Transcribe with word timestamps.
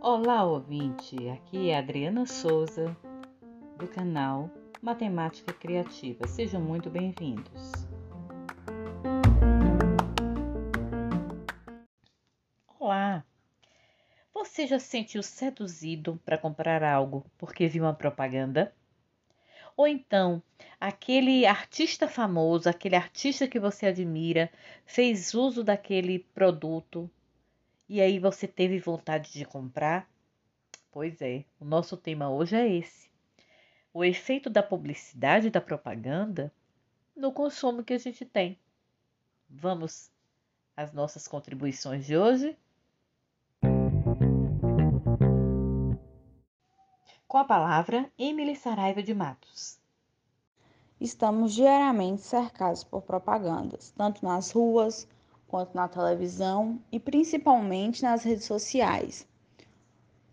Olá, 0.00 0.44
ouvinte! 0.44 1.28
Aqui 1.28 1.68
é 1.68 1.76
Adriana 1.76 2.24
Souza, 2.24 2.96
do 3.76 3.86
canal 3.86 4.50
Matemática 4.80 5.52
Criativa. 5.52 6.26
Sejam 6.26 6.58
muito 6.58 6.88
bem-vindos. 6.88 7.72
Olá! 12.78 13.22
Você 14.32 14.66
já 14.66 14.78
se 14.78 14.86
sentiu 14.86 15.22
seduzido 15.22 16.18
para 16.24 16.38
comprar 16.38 16.82
algo 16.82 17.26
porque 17.36 17.68
viu 17.68 17.84
uma 17.84 17.92
propaganda? 17.92 18.74
Ou 19.80 19.88
então, 19.88 20.42
aquele 20.78 21.46
artista 21.46 22.06
famoso, 22.06 22.68
aquele 22.68 22.96
artista 22.96 23.48
que 23.48 23.58
você 23.58 23.86
admira, 23.86 24.52
fez 24.84 25.32
uso 25.32 25.64
daquele 25.64 26.18
produto 26.18 27.10
e 27.88 27.98
aí 27.98 28.18
você 28.18 28.46
teve 28.46 28.78
vontade 28.78 29.32
de 29.32 29.42
comprar? 29.46 30.06
Pois 30.92 31.22
é, 31.22 31.46
o 31.58 31.64
nosso 31.64 31.96
tema 31.96 32.28
hoje 32.28 32.56
é 32.56 32.68
esse. 32.68 33.08
O 33.90 34.04
efeito 34.04 34.50
da 34.50 34.62
publicidade 34.62 35.46
e 35.46 35.50
da 35.50 35.62
propaganda 35.62 36.52
no 37.16 37.32
consumo 37.32 37.82
que 37.82 37.94
a 37.94 37.98
gente 37.98 38.26
tem. 38.26 38.58
Vamos 39.48 40.10
às 40.76 40.92
nossas 40.92 41.26
contribuições 41.26 42.04
de 42.04 42.18
hoje? 42.18 42.54
Com 47.30 47.38
a 47.38 47.44
palavra, 47.44 48.10
Emily 48.18 48.56
Saraiva 48.56 49.00
de 49.00 49.14
Matos. 49.14 49.78
Estamos 51.00 51.54
diariamente 51.54 52.22
cercados 52.22 52.82
por 52.82 53.02
propagandas, 53.02 53.92
tanto 53.96 54.24
nas 54.24 54.50
ruas, 54.50 55.06
quanto 55.46 55.72
na 55.72 55.86
televisão 55.86 56.80
e 56.90 56.98
principalmente 56.98 58.02
nas 58.02 58.24
redes 58.24 58.46
sociais, 58.46 59.28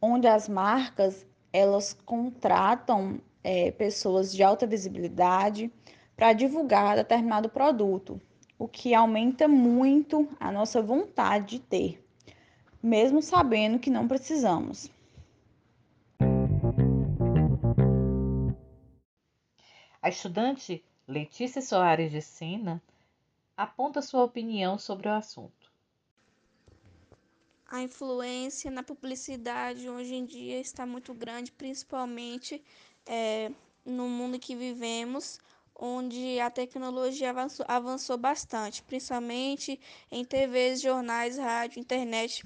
onde 0.01 0.25
as 0.25 0.49
marcas 0.49 1.23
elas 1.53 1.93
contratam 2.03 3.21
é, 3.43 3.69
pessoas 3.69 4.33
de 4.33 4.41
alta 4.41 4.65
visibilidade 4.65 5.71
para 6.15 6.33
divulgar 6.33 6.95
determinado 6.95 7.47
produto, 7.47 8.19
o 8.57 8.67
que 8.67 8.95
aumenta 8.95 9.47
muito 9.47 10.27
a 10.39 10.51
nossa 10.51 10.81
vontade 10.81 11.57
de 11.57 11.59
ter, 11.59 12.03
mesmo 12.81 13.21
sabendo 13.21 13.77
que 13.77 13.91
não 13.91 14.07
precisamos. 14.07 14.96
A 19.99 20.09
estudante 20.09 20.83
Letícia 21.07 21.61
Soares 21.61 22.11
de 22.11 22.21
Sena 22.21 22.81
aponta 23.55 24.01
sua 24.01 24.23
opinião 24.23 24.77
sobre 24.77 25.07
o 25.07 25.13
assunto. 25.13 25.71
A 27.67 27.81
influência 27.81 28.69
na 28.69 28.83
publicidade 28.83 29.89
hoje 29.89 30.13
em 30.13 30.23
dia 30.23 30.59
está 30.59 30.85
muito 30.85 31.13
grande, 31.13 31.51
principalmente 31.51 32.63
é, 33.05 33.51
no 33.83 34.07
mundo 34.07 34.39
que 34.39 34.55
vivemos, 34.55 35.39
onde 35.75 36.39
a 36.39 36.51
tecnologia 36.51 37.31
avançou, 37.31 37.65
avançou 37.67 38.17
bastante, 38.17 38.83
principalmente 38.83 39.79
em 40.11 40.23
TVs, 40.23 40.79
jornais, 40.79 41.37
rádio, 41.37 41.79
internet. 41.79 42.45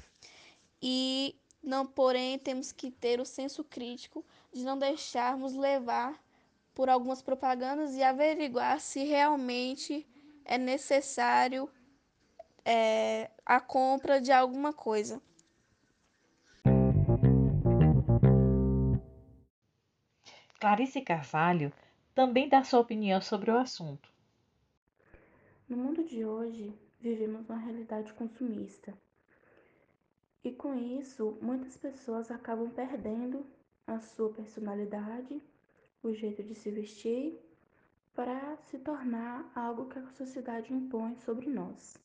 E 0.82 1.36
não, 1.62 1.86
porém, 1.86 2.40
temos 2.40 2.72
que 2.72 2.90
ter 2.90 3.20
o 3.20 3.26
senso 3.26 3.64
crítico 3.64 4.26
de 4.54 4.64
não 4.64 4.80
deixarmos 4.80 5.54
levar 5.54 6.18
por 6.74 6.90
algumas 6.90 7.22
propagandas 7.22 7.96
e 7.96 8.04
averiguar 8.04 8.80
se 8.80 9.04
realmente 9.04 10.08
é 10.46 10.58
necessário 10.58 11.70
é, 12.66 13.30
a 13.46 13.60
compra 13.60 14.22
de 14.22 14.32
alguma 14.32 14.74
coisa. 14.74 15.22
Clarice 20.60 21.02
Carvalho 21.02 21.74
também 22.14 22.48
dá 22.48 22.64
sua 22.64 22.80
opinião 22.82 23.20
sobre 23.20 23.50
o 23.50 23.58
assunto. 23.58 24.08
No 25.68 25.76
mundo 25.76 26.04
de 26.04 26.24
hoje, 26.24 26.72
vivemos 27.00 27.50
uma 27.50 27.58
realidade 27.58 28.14
consumista. 28.14 28.94
E 30.44 30.52
com 30.52 30.76
isso, 30.76 31.38
muitas 31.42 31.78
pessoas 31.78 32.30
acabam 32.30 32.70
perdendo 32.70 33.46
a 33.88 34.00
sua 34.00 34.32
personalidade, 34.34 35.42
o 36.04 36.14
jeito 36.14 36.42
de 36.42 36.56
se 36.56 36.72
vestir 36.72 37.40
para 38.14 38.58
se 38.58 38.80
tornar 38.80 39.52
algo 39.56 39.88
que 39.88 40.00
a 40.00 40.12
sociedade 40.12 40.74
impõe 40.74 41.16
sobre 41.18 41.48
nós. 41.48 41.96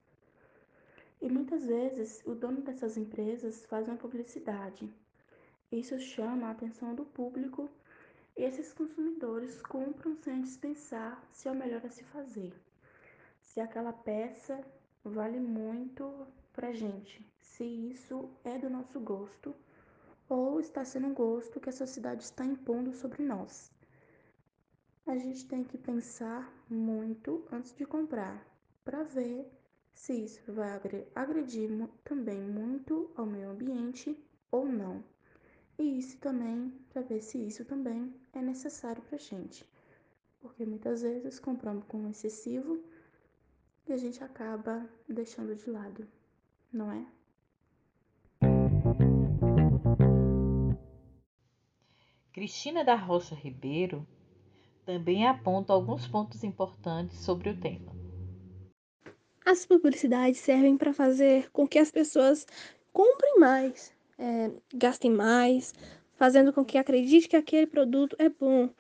E 1.21 1.31
muitas 1.31 1.65
vezes 1.65 2.23
o 2.27 2.35
dono 2.35 2.61
dessas 2.61 2.99
empresas 2.99 3.65
faz 3.65 3.89
uma 3.89 3.97
publicidade. 3.97 4.93
Isso 5.73 5.99
chama 5.99 6.49
a 6.49 6.51
atenção 6.51 6.95
do 6.95 7.07
público 7.07 7.71
e 8.37 8.43
esses 8.43 8.73
consumidores 8.73 9.63
compram 9.63 10.15
sem 10.17 10.35
antes 10.35 10.59
pensar 10.59 11.27
se 11.33 11.49
é 11.49 11.51
o 11.51 11.55
melhor 11.55 11.85
a 11.85 11.91
se 11.91 12.05
fazer. 12.05 12.53
Se 13.41 13.61
aquela 13.61 13.95
peça 13.95 14.63
vale 15.03 15.41
muito 15.41 16.27
para 16.53 16.73
gente, 16.73 17.27
se 17.39 17.65
isso 17.65 18.31
é 18.45 18.59
do 18.59 18.69
nosso 18.69 19.01
gosto 19.01 19.55
ou 20.29 20.61
está 20.61 20.85
sendo 20.85 21.07
um 21.07 21.15
gosto 21.15 21.61
que 21.61 21.71
a 21.71 21.73
sociedade 21.73 22.25
está 22.25 22.45
impondo 22.45 22.93
sobre 22.93 23.23
nós 23.23 23.75
a 25.07 25.17
gente 25.17 25.47
tem 25.47 25.63
que 25.63 25.79
pensar 25.79 26.53
muito 26.69 27.47
antes 27.53 27.73
de 27.73 27.87
comprar, 27.87 28.45
para 28.85 29.05
ver 29.05 29.49
se 29.95 30.13
isso 30.25 30.53
vai 30.53 30.69
agredir 31.15 31.71
também 32.03 32.41
muito 32.41 33.09
ao 33.15 33.25
meio 33.25 33.51
ambiente 33.51 34.19
ou 34.51 34.67
não. 34.67 35.05
E 35.79 35.99
isso 35.99 36.19
também 36.19 36.71
para 36.91 37.03
ver 37.03 37.23
se 37.23 37.39
isso 37.39 37.65
também 37.65 38.13
é 38.33 38.43
necessário 38.43 39.01
para 39.03 39.15
a 39.15 39.21
gente, 39.21 39.65
porque 40.41 40.67
muitas 40.67 41.03
vezes 41.03 41.39
compramos 41.39 41.85
com 41.87 42.09
excessivo 42.09 42.83
e 43.87 43.93
a 43.93 43.97
gente 43.97 44.25
acaba 44.25 44.89
deixando 45.09 45.55
de 45.55 45.71
lado, 45.71 46.09
não 46.73 46.91
é? 46.91 47.07
Cristina 52.33 52.85
da 52.85 52.97
Rocha 52.97 53.35
Ribeiro 53.35 54.07
também 54.87 55.27
aponta 55.27 55.73
alguns 55.73 56.07
pontos 56.07 56.45
importantes 56.45 57.19
sobre 57.19 57.51
o 57.51 57.57
tema. 57.61 57.93
As 59.45 59.67
publicidades 59.67 60.39
servem 60.39 60.77
para 60.77 60.93
fazer 60.93 61.51
com 61.51 61.67
que 61.67 61.79
as 61.79 61.91
pessoas 61.91 62.47
comprem 62.93 63.39
mais, 63.39 63.93
é, 64.17 64.51
gastem 64.75 65.11
mais, 65.11 65.75
fazendo 66.15 66.53
com 66.53 66.65
que 66.65 66.79
acredite 66.79 67.29
que 67.29 67.37
aquele 67.37 67.67
produto 67.67 68.17
é 68.19 68.29
bom, 68.29 68.71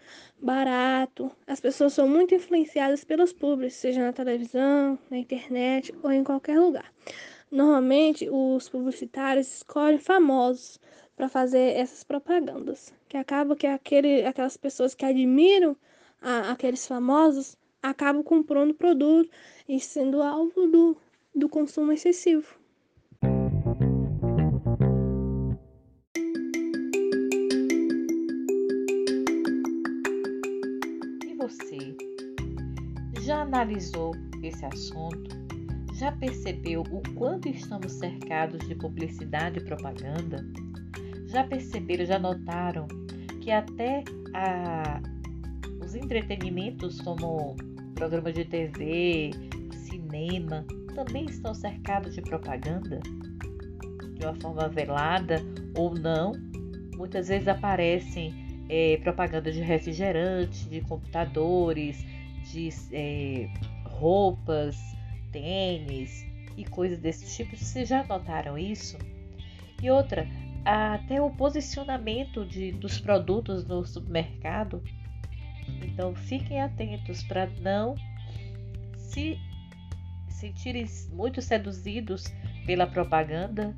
barato. 0.40 1.30
As 1.46 1.60
pessoas 1.60 1.92
são 1.92 2.08
muito 2.08 2.34
influenciadas 2.34 3.04
pelos 3.04 3.32
públicos, 3.32 3.74
seja 3.74 4.00
na 4.00 4.12
televisão, 4.12 4.98
na 5.10 5.18
internet 5.18 5.92
ou 6.02 6.10
em 6.10 6.24
qualquer 6.24 6.58
lugar. 6.58 6.92
Normalmente, 7.50 8.28
os 8.30 8.68
publicitários 8.68 9.56
escolhem 9.56 9.98
famosos 9.98 10.80
para 11.16 11.28
fazer 11.28 11.76
essas 11.76 12.04
propagandas, 12.04 12.92
que 13.08 13.16
acaba 13.16 13.56
que 13.56 13.66
aquele, 13.66 14.24
aquelas 14.24 14.56
pessoas 14.56 14.94
que 14.94 15.04
admiram 15.04 15.76
a, 16.26 16.50
aqueles 16.50 16.84
famosos 16.84 17.56
acabam 17.80 18.24
comprando 18.24 18.74
produto 18.74 19.30
e 19.68 19.78
sendo 19.78 20.20
alvo 20.20 20.66
do, 20.66 20.96
do 21.32 21.48
consumo 21.48 21.92
excessivo. 21.92 22.58
E 31.24 31.34
você? 31.38 31.96
Já 33.22 33.42
analisou 33.42 34.10
esse 34.42 34.64
assunto? 34.66 35.36
Já 35.94 36.10
percebeu 36.10 36.82
o 36.90 37.14
quanto 37.14 37.48
estamos 37.48 37.92
cercados 37.92 38.66
de 38.66 38.74
publicidade 38.74 39.60
e 39.60 39.64
propaganda? 39.64 40.44
Já 41.26 41.44
perceberam, 41.44 42.04
já 42.04 42.18
notaram 42.18 42.88
que 43.40 43.52
até 43.52 44.02
a, 44.34 45.00
os 45.86 45.94
entretenimentos 45.94 47.00
como 47.00 47.54
programas 47.94 48.34
de 48.34 48.44
TV, 48.44 49.30
cinema, 49.70 50.66
também 50.96 51.26
estão 51.26 51.54
cercados 51.54 52.16
de 52.16 52.22
propaganda, 52.22 52.98
de 54.18 54.26
uma 54.26 54.34
forma 54.34 54.68
velada 54.68 55.40
ou 55.76 55.94
não. 55.94 56.32
Muitas 56.96 57.28
vezes 57.28 57.46
aparecem 57.46 58.34
é, 58.68 58.96
propagandas 58.96 59.54
de 59.54 59.60
refrigerante, 59.60 60.68
de 60.68 60.80
computadores, 60.80 62.04
de 62.50 62.68
é, 62.90 63.48
roupas, 63.84 64.76
tênis 65.30 66.26
e 66.56 66.64
coisas 66.64 66.98
desse 66.98 67.32
tipo. 67.36 67.56
Vocês 67.56 67.88
já 67.88 68.02
notaram 68.02 68.58
isso? 68.58 68.98
E 69.80 69.88
outra, 69.88 70.26
até 70.64 71.22
o 71.22 71.30
posicionamento 71.30 72.44
de, 72.44 72.72
dos 72.72 72.98
produtos 72.98 73.64
no 73.64 73.84
supermercado 73.86 74.82
então 75.82 76.14
fiquem 76.14 76.60
atentos 76.60 77.22
para 77.22 77.46
não 77.60 77.94
se 78.96 79.38
sentirem 80.28 80.86
muito 81.10 81.40
seduzidos 81.40 82.24
pela 82.66 82.86
propaganda 82.86 83.74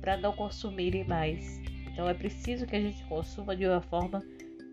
para 0.00 0.16
não 0.16 0.32
consumirem 0.32 1.04
mais. 1.04 1.58
Então 1.90 2.08
é 2.08 2.14
preciso 2.14 2.66
que 2.66 2.76
a 2.76 2.80
gente 2.80 3.02
consuma 3.04 3.56
de 3.56 3.66
uma 3.66 3.80
forma 3.80 4.22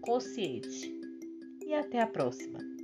consciente. 0.01 0.93
E 1.65 1.73
até 1.73 2.01
a 2.01 2.07
próxima! 2.07 2.74